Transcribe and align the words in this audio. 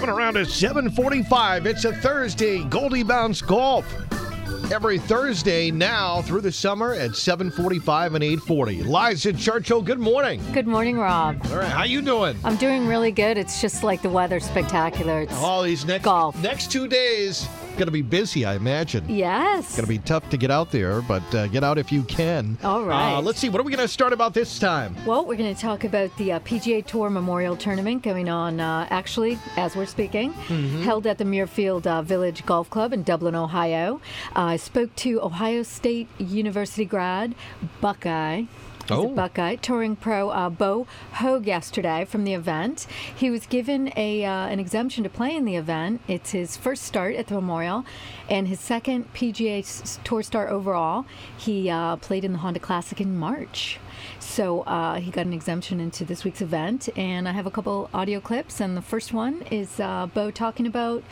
Coming 0.00 0.16
around 0.16 0.38
at 0.38 0.46
745. 0.46 1.66
It's 1.66 1.84
a 1.84 1.92
Thursday. 1.92 2.64
Goldie 2.64 3.02
Bounce 3.02 3.42
Golf. 3.42 3.84
Every 4.72 4.98
Thursday 4.98 5.70
now 5.70 6.22
through 6.22 6.40
the 6.40 6.50
summer 6.52 6.94
at 6.94 7.14
745 7.16 8.14
and 8.14 8.24
840. 8.24 8.82
Liza 8.84 9.34
Churchill, 9.34 9.82
good 9.82 9.98
morning. 9.98 10.40
Good 10.54 10.66
morning, 10.66 10.96
Rob. 10.96 11.44
All 11.50 11.56
right, 11.58 11.68
how 11.68 11.82
you 11.82 12.00
doing? 12.00 12.34
I'm 12.44 12.56
doing 12.56 12.86
really 12.86 13.12
good. 13.12 13.36
It's 13.36 13.60
just 13.60 13.82
like 13.82 14.00
the 14.00 14.08
weather's 14.08 14.44
spectacular. 14.46 15.20
It's 15.22 15.34
All 15.34 15.62
these 15.62 15.84
next 15.84 16.04
Golf. 16.04 16.42
next 16.42 16.72
two 16.72 16.88
days 16.88 17.46
going 17.80 17.88
to 17.88 17.92
be 17.92 18.02
busy, 18.02 18.44
I 18.44 18.54
imagine. 18.54 19.04
yes. 19.08 19.74
Going 19.74 19.84
to 19.84 19.88
be 19.88 19.98
tough 19.98 20.28
to 20.30 20.36
get 20.36 20.50
out 20.50 20.70
there, 20.70 21.00
but 21.02 21.22
uh, 21.34 21.46
get 21.48 21.64
out 21.64 21.78
if 21.78 21.90
you 21.90 22.02
can. 22.04 22.58
All 22.62 22.84
right. 22.84 23.14
Uh, 23.16 23.22
let's 23.22 23.38
see. 23.40 23.48
What 23.48 23.60
are 23.60 23.64
we 23.64 23.72
going 23.74 23.84
to 23.86 23.92
start 23.92 24.12
about 24.12 24.34
this 24.34 24.58
time? 24.58 24.94
Well, 25.06 25.24
we're 25.24 25.36
going 25.36 25.54
to 25.54 25.60
talk 25.60 25.84
about 25.84 26.14
the 26.18 26.32
uh, 26.32 26.40
PGA 26.40 26.84
Tour 26.84 27.08
Memorial 27.10 27.56
Tournament 27.56 28.02
going 28.02 28.28
on, 28.28 28.60
uh, 28.60 28.86
actually, 28.90 29.38
as 29.56 29.74
we're 29.74 29.86
speaking, 29.86 30.32
Mm-hmm. 30.34 30.82
held 30.82 31.06
at 31.06 31.16
the 31.18 31.24
Muirfield 31.24 31.86
uh, 31.86 32.02
Village 32.02 32.44
Golf 32.44 32.68
Club 32.68 32.92
in 32.92 33.02
Dublin, 33.02 33.34
Ohio. 33.34 34.00
Uh, 34.36 34.40
I 34.42 34.56
spoke 34.56 34.94
to 34.96 35.20
Ohio 35.22 35.62
State 35.62 36.08
University 36.18 36.84
grad 36.84 37.34
Buckeye. 37.80 38.44
He's 38.90 38.98
Oh. 38.98 39.12
a 39.12 39.14
Buckeye 39.14 39.54
touring 39.56 39.94
pro 39.96 40.30
uh, 40.30 40.50
Bo 40.50 40.86
Hoag 41.14 41.46
yesterday 41.46 42.04
from 42.04 42.24
the 42.24 42.34
event. 42.34 42.86
He 43.14 43.30
was 43.30 43.46
given 43.46 43.92
a 43.96 44.24
uh, 44.24 44.48
an 44.48 44.58
exemption 44.58 45.04
to 45.04 45.10
play 45.10 45.34
in 45.36 45.44
the 45.44 45.54
event. 45.56 46.00
It's 46.08 46.32
his 46.32 46.56
first 46.56 46.82
start 46.82 47.14
at 47.14 47.28
the 47.28 47.34
Memorial, 47.34 47.84
and 48.28 48.48
his 48.48 48.58
second 48.58 49.12
PGA 49.14 49.62
Tour 50.02 50.22
start 50.24 50.50
overall. 50.50 51.04
He 51.38 51.70
uh, 51.70 51.96
played 51.96 52.24
in 52.24 52.32
the 52.32 52.38
Honda 52.38 52.58
Classic 52.60 53.00
in 53.00 53.16
March. 53.16 53.78
So 54.18 54.62
uh, 54.62 54.94
he 55.00 55.10
got 55.10 55.26
an 55.26 55.32
exemption 55.32 55.78
into 55.78 56.04
this 56.04 56.24
week's 56.24 56.40
event, 56.42 56.88
and 56.96 57.28
I 57.28 57.32
have 57.32 57.46
a 57.46 57.50
couple 57.50 57.88
audio 57.94 58.18
clips. 58.20 58.60
And 58.60 58.76
the 58.76 58.82
first 58.82 59.12
one 59.12 59.42
is 59.50 59.78
uh, 59.78 60.06
Bo 60.12 60.30
talking 60.30 60.66
about, 60.66 61.04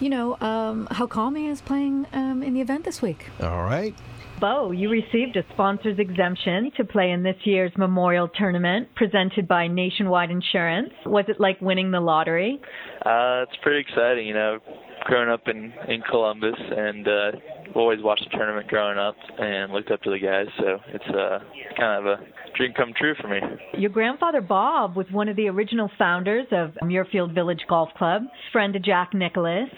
you 0.00 0.08
know, 0.08 0.36
um, 0.40 0.88
how 0.90 1.06
calm 1.06 1.36
he 1.36 1.46
is 1.46 1.60
playing 1.60 2.06
um, 2.12 2.42
in 2.42 2.54
the 2.54 2.60
event 2.60 2.84
this 2.84 3.00
week. 3.00 3.26
All 3.40 3.62
right. 3.62 3.94
Bo, 4.40 4.70
you 4.70 4.88
received 4.88 5.36
a 5.36 5.44
sponsor's 5.52 5.98
exemption 5.98 6.72
to 6.78 6.84
play 6.84 7.10
in 7.10 7.22
this 7.22 7.36
year's 7.44 7.72
Memorial 7.76 8.26
Tournament 8.26 8.88
presented 8.94 9.46
by 9.46 9.66
Nationwide 9.66 10.30
Insurance. 10.30 10.94
Was 11.04 11.26
it 11.28 11.38
like 11.38 11.60
winning 11.60 11.90
the 11.90 12.00
lottery? 12.00 12.58
Uh, 13.04 13.44
it's 13.44 13.56
pretty 13.62 13.80
exciting, 13.80 14.26
you 14.26 14.32
know. 14.32 14.58
Growing 15.06 15.30
up 15.30 15.48
in 15.48 15.72
in 15.88 16.02
Columbus, 16.02 16.54
and 16.58 17.08
uh, 17.08 17.30
always 17.74 18.02
watched 18.02 18.24
the 18.30 18.36
tournament 18.36 18.68
growing 18.68 18.98
up, 18.98 19.16
and 19.38 19.72
looked 19.72 19.90
up 19.90 20.02
to 20.02 20.10
the 20.10 20.18
guys. 20.18 20.46
So 20.58 20.78
it's 20.88 21.04
uh, 21.08 21.38
kind 21.78 22.06
of 22.06 22.06
a 22.06 22.16
dream 22.56 22.72
come 22.76 22.92
true 22.96 23.14
for 23.20 23.28
me. 23.28 23.38
Your 23.78 23.90
grandfather 23.90 24.40
Bob 24.40 24.96
was 24.96 25.06
one 25.10 25.28
of 25.28 25.36
the 25.36 25.48
original 25.48 25.90
founders 25.98 26.46
of 26.52 26.72
Muirfield 26.82 27.34
Village 27.34 27.60
Golf 27.68 27.88
Club, 27.96 28.22
friend 28.52 28.76
of 28.76 28.82
Jack 28.82 29.14
Nicklaus. 29.14 29.70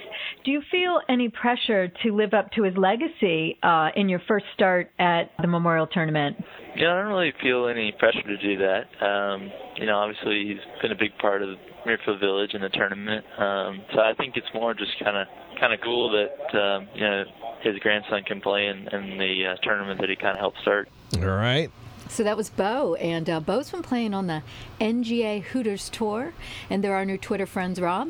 Do 0.45 0.51
you 0.51 0.63
feel 0.71 1.01
any 1.09 1.29
pressure 1.29 1.89
to 2.03 2.15
live 2.15 2.35
up 2.35 2.51
to 2.53 2.65
his 2.65 2.77
legacy 2.77 3.59
uh, 3.63 3.91
in 3.95 4.09
your 4.09 4.21
first 4.27 4.47
start 4.55 4.91
at 4.99 5.31
the 5.41 5.47
Memorial 5.49 5.87
Tournament? 5.87 6.37
You 6.75 6.85
know, 6.85 6.93
I 6.93 7.03
don't 7.03 7.13
really 7.13 7.33
feel 7.43 7.69
any 7.69 7.93
pressure 7.93 8.23
to 8.23 8.37
do 8.39 8.59
that. 8.59 8.87
Um, 9.05 9.51
you 9.77 9.87
know, 9.87 9.99
obviously 9.99 10.47
he's 10.47 10.81
been 10.81 10.93
a 10.93 10.97
big 10.97 11.17
part 11.19 11.43
of 11.43 11.59
Muirfield 11.87 12.21
Village 12.21 12.55
in 12.55 12.63
the 12.63 12.69
tournament. 12.71 13.25
Um, 13.39 13.83
so 13.95 14.01
I 14.01 14.15
think 14.17 14.37
it's 14.37 14.47
more 14.55 14.73
just 14.75 14.93
kind 15.03 15.17
of 15.17 15.27
kind 15.61 15.73
of 15.73 15.81
cool 15.83 16.11
that 16.11 16.59
um, 16.59 16.89
you 16.95 17.03
know 17.03 17.25
his 17.63 17.79
grandson 17.81 18.23
can 18.25 18.41
play 18.41 18.67
in, 18.67 18.89
in 18.89 19.19
the 19.19 19.47
uh, 19.53 19.57
tournament 19.63 20.01
that 20.01 20.09
he 20.09 20.17
kind 20.17 20.33
of 20.33 20.39
helped 20.39 20.59
start. 20.63 20.89
All 21.17 21.21
right. 21.27 21.71
So 22.09 22.25
that 22.25 22.37
was 22.37 22.51
Bo, 22.51 22.95
and 22.97 23.29
uh, 23.31 23.41
Bo's 23.41 23.71
been 23.71 23.83
playing 23.83 24.13
on 24.13 24.27
the 24.27 24.43
NGA 24.81 25.43
Hooters 25.43 25.89
Tour, 25.89 26.33
and 26.69 26.83
they're 26.83 26.95
our 26.95 27.05
new 27.07 27.17
Twitter 27.19 27.47
friends, 27.47 27.81
Rob. 27.81 28.09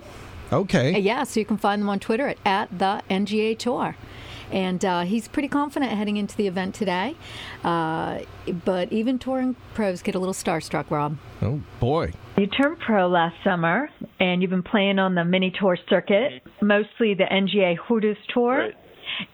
Uh, 0.50 0.56
Okay. 0.56 0.98
yeah, 0.98 1.24
so 1.24 1.40
you 1.40 1.46
can 1.46 1.56
find 1.56 1.80
them 1.80 1.88
on 1.88 1.98
Twitter 1.98 2.28
at, 2.28 2.38
at 2.44 2.78
the 2.78 3.02
NGA 3.08 3.56
Tour. 3.58 3.96
And 4.52 4.84
uh, 4.84 5.00
he's 5.02 5.28
pretty 5.28 5.48
confident 5.48 5.92
heading 5.92 6.16
into 6.18 6.36
the 6.36 6.46
event 6.46 6.74
today. 6.74 7.16
Uh, 7.64 8.20
but 8.64 8.92
even 8.92 9.18
touring 9.18 9.56
pros 9.74 10.02
get 10.02 10.14
a 10.14 10.18
little 10.18 10.34
starstruck, 10.34 10.90
Rob. 10.90 11.16
Oh, 11.40 11.62
boy. 11.80 12.12
You 12.36 12.46
turned 12.46 12.78
pro 12.78 13.08
last 13.08 13.36
summer, 13.44 13.88
and 14.20 14.42
you've 14.42 14.50
been 14.50 14.62
playing 14.62 14.98
on 14.98 15.14
the 15.14 15.24
mini 15.24 15.52
tour 15.58 15.76
circuit, 15.88 16.42
mostly 16.60 17.14
the 17.14 17.24
NGA 17.24 17.76
Hooters 17.76 18.16
Tour. 18.32 18.58
Right. 18.58 18.74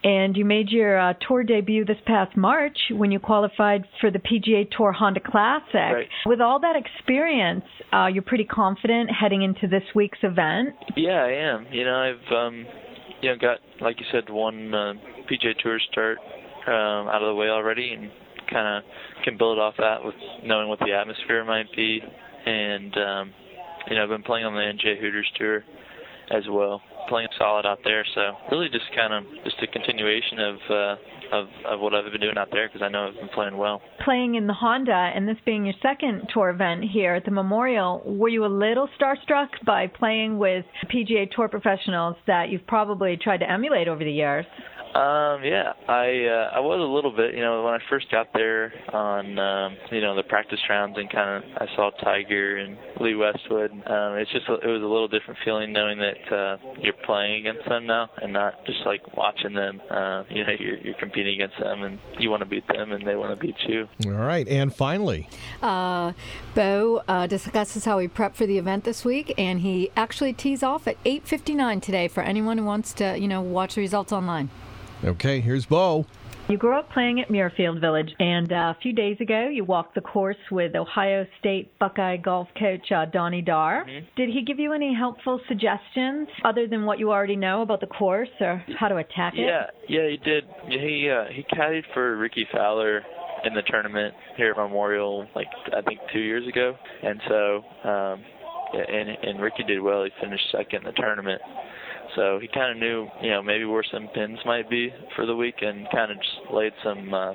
And 0.03 0.35
you 0.35 0.45
made 0.45 0.69
your 0.69 0.99
uh, 0.99 1.13
tour 1.25 1.43
debut 1.43 1.85
this 1.85 1.97
past 2.05 2.35
March 2.35 2.77
when 2.91 3.11
you 3.11 3.19
qualified 3.19 3.85
for 4.01 4.11
the 4.11 4.19
PGA 4.19 4.69
Tour 4.75 4.91
Honda 4.91 5.21
Classic. 5.21 5.73
Right. 5.73 6.07
With 6.25 6.41
all 6.41 6.59
that 6.59 6.75
experience, 6.75 7.63
uh, 7.93 8.07
you're 8.07 8.23
pretty 8.23 8.43
confident 8.43 9.09
heading 9.09 9.41
into 9.41 9.67
this 9.67 9.83
week's 9.95 10.19
event. 10.21 10.75
Yeah, 10.97 11.23
I 11.23 11.31
am. 11.31 11.67
You 11.71 11.85
know, 11.85 11.95
I've 11.95 12.33
um, 12.33 12.65
you 13.21 13.29
know 13.29 13.37
got 13.37 13.59
like 13.81 13.99
you 13.99 14.05
said 14.11 14.29
one 14.29 14.73
uh, 14.73 14.93
PGA 15.29 15.57
Tour 15.61 15.79
start 15.91 16.17
um, 16.67 17.07
out 17.07 17.21
of 17.21 17.27
the 17.27 17.35
way 17.35 17.47
already, 17.49 17.93
and 17.93 18.11
kind 18.49 18.83
of 18.83 19.23
can 19.23 19.37
build 19.37 19.59
off 19.59 19.75
that 19.77 20.03
with 20.03 20.15
knowing 20.43 20.69
what 20.69 20.79
the 20.79 20.93
atmosphere 20.93 21.43
might 21.45 21.67
be, 21.75 22.01
and 22.45 22.97
um, 22.97 23.33
you 23.89 23.95
know 23.95 24.03
I've 24.03 24.09
been 24.09 24.23
playing 24.23 24.45
on 24.45 24.53
the 24.53 24.61
NGA 24.61 24.99
Hooters 24.99 25.29
tour 25.37 25.63
as 26.31 26.43
well, 26.49 26.81
playing 27.07 27.27
solid 27.37 27.65
out 27.65 27.79
there. 27.83 28.05
So 28.15 28.33
really 28.51 28.69
just 28.69 28.85
kind 28.95 29.13
of 29.13 29.23
just 29.43 29.57
a 29.61 29.67
continuation 29.67 30.39
of 30.39 30.55
uh, 30.69 30.95
of 31.31 31.47
of 31.65 31.79
what 31.79 31.93
I've 31.93 32.11
been 32.11 32.21
doing 32.21 32.37
out 32.37 32.49
there 32.51 32.67
because 32.67 32.81
I 32.81 32.89
know 32.89 33.07
I've 33.07 33.15
been 33.15 33.29
playing 33.29 33.57
well. 33.57 33.81
Playing 34.03 34.35
in 34.35 34.47
the 34.47 34.53
Honda, 34.53 35.11
and 35.15 35.27
this 35.27 35.37
being 35.45 35.65
your 35.65 35.75
second 35.81 36.29
tour 36.33 36.49
event 36.49 36.83
here 36.83 37.15
at 37.15 37.25
the 37.25 37.31
Memorial, 37.31 38.01
were 38.05 38.29
you 38.29 38.45
a 38.45 38.47
little 38.47 38.89
starstruck 38.99 39.49
by 39.65 39.87
playing 39.87 40.37
with 40.37 40.65
PGA 40.93 41.29
Tour 41.31 41.47
professionals 41.47 42.15
that 42.27 42.49
you've 42.49 42.65
probably 42.67 43.17
tried 43.21 43.37
to 43.37 43.49
emulate 43.49 43.87
over 43.87 44.03
the 44.03 44.11
years? 44.11 44.45
Um, 44.89 45.43
yeah, 45.43 45.73
I 45.87 46.25
uh, 46.25 46.57
I 46.57 46.59
was 46.59 46.79
a 46.79 46.91
little 46.93 47.11
bit. 47.15 47.35
You 47.35 47.41
know, 47.41 47.63
when 47.63 47.73
I 47.73 47.79
first 47.89 48.09
got 48.11 48.33
there 48.33 48.73
on 48.91 49.37
um, 49.37 49.77
you 49.91 50.01
know 50.01 50.15
the 50.15 50.23
practice 50.23 50.59
rounds 50.67 50.97
and 50.97 51.09
kind 51.11 51.43
of 51.43 51.51
I 51.57 51.67
saw 51.75 51.91
Tiger 52.03 52.57
and 52.57 52.75
Lee 52.99 53.15
Westwood. 53.15 53.71
Um, 53.71 54.17
it's 54.17 54.31
just 54.31 54.49
it 54.49 54.65
was 54.65 54.81
a 54.81 54.85
little 54.85 55.07
different 55.07 55.39
feeling 55.45 55.71
knowing 55.73 55.99
that 55.99 56.35
uh, 56.35 56.57
you're 56.81 56.97
playing 57.05 57.45
against 57.45 57.69
them 57.69 57.85
now 57.85 58.09
and 58.21 58.33
not 58.33 58.65
just 58.65 58.79
like 58.85 59.15
watching 59.15 59.53
them. 59.53 59.79
Uh, 59.91 60.23
you 60.29 60.43
know, 60.43 60.53
you're 60.59 60.77
you're 60.77 60.99
competing 60.99 61.35
against 61.35 61.59
them 61.59 61.83
and 61.83 61.99
you 62.17 62.31
want 62.31 62.41
to 62.41 62.49
beat 62.49 62.67
them 62.67 62.91
and 62.91 63.05
they 63.07 63.15
want 63.15 63.31
to 63.31 63.35
beat 63.45 63.55
you. 63.67 63.87
All 64.05 64.11
right. 64.11 64.47
And 64.47 64.75
finally, 64.75 65.29
Uh, 65.61 66.13
Bo 66.55 67.03
uh, 67.07 67.27
discusses 67.27 67.85
how 67.85 67.99
he 67.99 68.07
prepped 68.07 68.35
for 68.35 68.47
the 68.47 68.57
event 68.57 68.85
this 68.85 69.05
week, 69.05 69.33
and 69.37 69.61
he 69.61 69.91
actually 69.95 70.33
tees 70.33 70.63
off 70.63 70.87
at 70.87 70.97
8:59 71.03 71.79
today 71.79 72.07
for 72.07 72.21
anyone 72.23 72.57
who 72.57 72.65
wants 72.65 72.91
to, 72.93 73.17
you 73.19 73.27
know, 73.27 73.41
watch 73.41 73.75
the 73.75 73.81
results 73.81 74.11
online. 74.11 74.49
Okay, 75.03 75.39
here's 75.39 75.65
Bo. 75.65 76.05
You 76.49 76.57
grew 76.57 76.75
up 76.75 76.91
playing 76.91 77.21
at 77.21 77.29
Muirfield 77.29 77.79
Village, 77.79 78.09
and 78.19 78.51
uh, 78.51 78.73
a 78.75 78.77
few 78.81 78.91
days 78.91 79.17
ago 79.21 79.49
you 79.49 79.63
walked 79.63 79.93
the 79.93 80.01
course 80.01 80.35
with 80.49 80.75
Ohio 80.75 81.27
State 81.39 81.77
Buckeye 81.77 82.17
golf 82.17 82.47
coach 82.57 82.91
uh, 82.91 83.05
Donnie 83.05 83.43
Darr. 83.43 83.85
Did 84.15 84.29
he 84.29 84.43
give 84.43 84.57
you 84.57 84.73
any 84.73 84.91
helpful 84.93 85.39
suggestions 85.47 86.27
other 86.43 86.65
than 86.67 86.85
what 86.85 86.97
you 86.97 87.11
already 87.11 87.35
know 87.35 87.61
about 87.61 87.81
the 87.81 87.87
course 87.87 88.29
or 88.41 88.63
how 88.79 88.87
to 88.87 88.97
attack 88.97 89.35
it? 89.35 89.41
Yeah, 89.41 89.67
yeah, 89.87 90.09
he 90.09 90.17
did. 90.17 90.45
He 90.67 91.07
uh, 91.07 91.31
he 91.31 91.43
caddied 91.55 91.83
for 91.93 92.17
Rickie 92.17 92.47
Fowler 92.51 93.03
in 93.45 93.53
the 93.53 93.61
tournament 93.61 94.15
here 94.35 94.51
at 94.51 94.57
Memorial, 94.57 95.27
like 95.35 95.47
I 95.71 95.81
think 95.81 95.99
two 96.11 96.19
years 96.19 96.47
ago, 96.47 96.75
and 97.03 97.21
so 97.27 97.57
um, 97.87 98.23
yeah, 98.23 98.38
and 98.73 99.09
and 99.09 99.41
Rickie 99.41 99.63
did 99.63 99.81
well. 99.81 100.03
He 100.03 100.11
finished 100.21 100.43
second 100.51 100.85
in 100.85 100.85
the 100.85 100.91
tournament, 100.93 101.41
so 102.15 102.39
he 102.41 102.47
kind 102.47 102.71
of 102.71 102.77
knew, 102.77 103.07
you 103.21 103.29
know, 103.31 103.41
maybe 103.41 103.65
where 103.65 103.83
some 103.91 104.07
pins 104.13 104.39
might 104.45 104.69
be 104.69 104.93
for 105.15 105.25
the 105.25 105.35
week, 105.35 105.55
and 105.61 105.87
kind 105.91 106.11
of 106.11 106.17
just 106.17 106.53
laid 106.53 106.73
some. 106.83 107.13
Uh, 107.13 107.33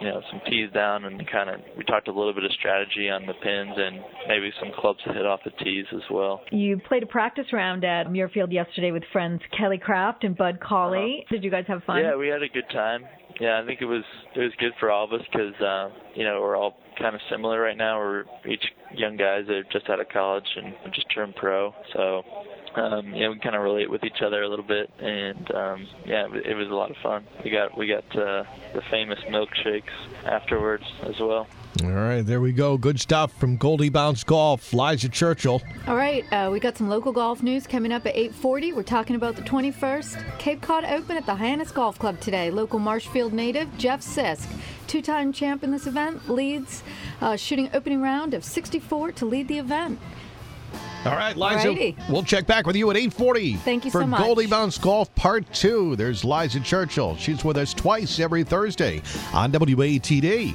you 0.00 0.08
know, 0.08 0.20
some 0.30 0.40
tees 0.46 0.70
down 0.72 1.04
and 1.04 1.22
kind 1.30 1.50
of 1.50 1.60
we 1.76 1.84
talked 1.84 2.08
a 2.08 2.12
little 2.12 2.34
bit 2.34 2.44
of 2.44 2.52
strategy 2.52 3.08
on 3.10 3.26
the 3.26 3.34
pins 3.34 3.72
and 3.76 4.00
maybe 4.28 4.50
some 4.60 4.70
clubs 4.78 5.00
to 5.06 5.12
hit 5.12 5.26
off 5.26 5.40
the 5.44 5.50
tees 5.64 5.86
as 5.92 6.02
well. 6.10 6.40
You 6.50 6.80
played 6.88 7.02
a 7.02 7.06
practice 7.06 7.46
round 7.52 7.84
at 7.84 8.06
Muirfield 8.06 8.52
yesterday 8.52 8.90
with 8.90 9.02
friends 9.12 9.40
Kelly 9.56 9.78
Kraft 9.78 10.24
and 10.24 10.36
Bud 10.36 10.58
Cauley. 10.60 11.24
Did 11.30 11.44
you 11.44 11.50
guys 11.50 11.64
have 11.68 11.82
fun? 11.84 12.00
Yeah, 12.00 12.16
we 12.16 12.28
had 12.28 12.42
a 12.42 12.48
good 12.48 12.68
time. 12.72 13.04
Yeah, 13.40 13.60
I 13.60 13.66
think 13.66 13.80
it 13.80 13.86
was 13.86 14.04
it 14.36 14.40
was 14.40 14.52
good 14.58 14.72
for 14.78 14.90
all 14.90 15.04
of 15.04 15.12
us 15.12 15.26
because 15.32 15.54
uh, 15.60 15.88
you 16.14 16.24
know 16.24 16.40
we're 16.40 16.56
all 16.56 16.76
kind 16.98 17.14
of 17.14 17.20
similar 17.30 17.60
right 17.60 17.76
now. 17.76 17.98
We're 17.98 18.24
each 18.48 18.64
young 18.94 19.16
guys 19.16 19.44
that 19.48 19.54
are 19.54 19.64
just 19.72 19.88
out 19.90 20.00
of 20.00 20.08
college 20.08 20.44
and 20.56 20.74
just 20.94 21.06
turned 21.12 21.34
pro, 21.34 21.74
so 21.92 22.22
um, 22.76 23.14
yeah, 23.14 23.28
we 23.28 23.38
kind 23.38 23.54
of 23.54 23.62
relate 23.62 23.90
with 23.90 24.04
each 24.04 24.22
other 24.24 24.42
a 24.42 24.48
little 24.48 24.64
bit, 24.64 24.90
and 24.98 25.50
um, 25.54 25.86
yeah, 26.04 26.26
it, 26.32 26.46
it 26.46 26.54
was 26.54 26.68
a 26.68 26.74
lot 26.74 26.90
of 26.90 26.96
fun. 27.02 27.24
We 27.44 27.50
got 27.50 27.76
we 27.76 27.86
got 27.86 28.04
uh, 28.16 28.44
the 28.72 28.82
famous 28.90 29.18
milkshakes 29.28 29.92
afterwards 30.24 30.84
as 31.02 31.18
well. 31.20 31.46
All 31.82 31.90
right, 31.90 32.22
there 32.22 32.40
we 32.40 32.52
go. 32.52 32.78
Good 32.78 33.00
stuff 33.00 33.32
from 33.32 33.56
Goldie 33.56 33.88
Bounce 33.88 34.22
Golf. 34.22 34.72
Liza 34.72 35.08
Churchill. 35.08 35.60
All 35.88 35.96
right, 35.96 36.24
uh, 36.32 36.48
we 36.50 36.60
got 36.60 36.76
some 36.76 36.88
local 36.88 37.12
golf 37.12 37.42
news 37.42 37.66
coming 37.66 37.92
up 37.92 38.06
at 38.06 38.14
8:40. 38.14 38.74
We're 38.74 38.82
talking 38.82 39.16
about 39.16 39.36
the 39.36 39.42
21st 39.42 40.38
Cape 40.38 40.60
Cod 40.60 40.84
Open 40.84 41.16
at 41.16 41.26
the 41.26 41.34
Hyannis 41.34 41.72
Golf 41.72 41.98
Club 41.98 42.20
today. 42.20 42.50
Local 42.50 42.78
Marshfield 42.78 43.32
native 43.32 43.76
Jeff 43.76 44.02
Sisk, 44.02 44.48
two-time 44.86 45.32
champ 45.32 45.64
in 45.64 45.72
this 45.72 45.86
event, 45.86 46.28
leads 46.28 46.82
uh, 47.20 47.36
shooting 47.36 47.68
opening 47.74 48.00
round 48.00 48.34
of 48.34 48.44
64 48.44 49.12
to 49.12 49.26
lead 49.26 49.48
the 49.48 49.58
event. 49.58 49.98
All 51.04 51.16
right, 51.16 51.36
Liza. 51.36 51.68
Alrighty. 51.68 52.08
We'll 52.08 52.22
check 52.22 52.46
back 52.46 52.66
with 52.66 52.76
you 52.76 52.90
at 52.90 52.96
840. 52.96 53.54
Thank 53.56 53.84
you 53.84 53.90
for 53.90 54.02
so 54.02 54.06
much. 54.06 54.20
Goldie 54.22 54.46
Bounce 54.46 54.78
Golf 54.78 55.14
Part 55.14 55.52
2. 55.52 55.96
There's 55.96 56.24
Liza 56.24 56.60
Churchill. 56.60 57.16
She's 57.16 57.44
with 57.44 57.56
us 57.56 57.74
twice 57.74 58.18
every 58.20 58.42
Thursday 58.44 59.02
on 59.32 59.52
WATD. 59.52 60.54